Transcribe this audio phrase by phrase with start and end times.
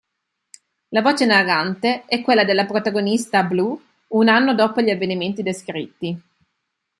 [0.89, 3.77] La voce narrante è quella della protagonista, Blue,
[4.07, 6.19] un anno dopo gli avvenimenti descritti.